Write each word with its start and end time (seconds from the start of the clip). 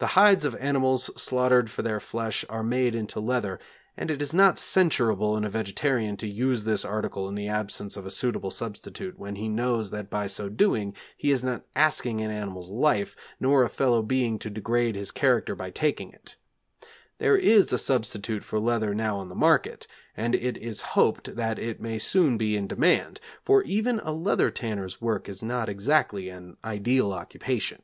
The 0.00 0.06
hides 0.18 0.44
of 0.44 0.56
animals 0.56 1.12
slaughtered 1.16 1.70
for 1.70 1.82
their 1.82 2.00
flesh 2.00 2.44
are 2.48 2.64
made 2.64 2.96
into 2.96 3.20
leather, 3.20 3.60
and 3.96 4.10
it 4.10 4.20
is 4.20 4.34
not 4.34 4.58
censurable 4.58 5.36
in 5.36 5.44
a 5.44 5.48
vegetarian 5.48 6.16
to 6.16 6.26
use 6.26 6.64
this 6.64 6.84
article 6.84 7.28
in 7.28 7.36
the 7.36 7.46
absence 7.46 7.96
of 7.96 8.04
a 8.04 8.10
suitable 8.10 8.50
substitute 8.50 9.16
when 9.16 9.36
he 9.36 9.48
knows 9.48 9.90
that 9.92 10.10
by 10.10 10.26
so 10.26 10.48
doing 10.48 10.92
he 11.16 11.30
is 11.30 11.44
not 11.44 11.64
asking 11.76 12.20
an 12.20 12.32
animal's 12.32 12.68
life, 12.68 13.14
nor 13.38 13.62
a 13.62 13.68
fellow 13.68 14.02
being 14.02 14.40
to 14.40 14.50
degrade 14.50 14.96
his 14.96 15.12
character 15.12 15.54
by 15.54 15.70
taking 15.70 16.10
it. 16.10 16.34
There 17.18 17.36
is 17.36 17.72
a 17.72 17.78
substitute 17.78 18.42
for 18.42 18.58
leather 18.58 18.92
now 18.92 19.18
on 19.18 19.28
the 19.28 19.36
market, 19.36 19.86
and 20.16 20.34
it 20.34 20.56
is 20.56 20.80
hoped 20.98 21.36
that 21.36 21.60
it 21.60 21.80
may 21.80 22.00
soon 22.00 22.36
be 22.36 22.56
in 22.56 22.66
demand, 22.66 23.20
for 23.44 23.62
even 23.62 24.00
a 24.00 24.10
leather 24.12 24.50
tanner's 24.50 25.00
work 25.00 25.28
is 25.28 25.44
not 25.44 25.68
exactly 25.68 26.28
an 26.28 26.56
ideal 26.64 27.12
occupation. 27.12 27.82